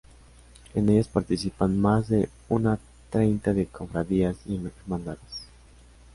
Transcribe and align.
En 0.73 0.89
ellas 0.89 1.07
participan 1.07 1.79
más 1.79 2.07
de 2.09 2.27
una 2.49 2.79
treintena 3.11 3.53
de 3.55 3.67
cofradías 3.67 4.35
y 4.47 4.55
hermandades. 4.55 5.45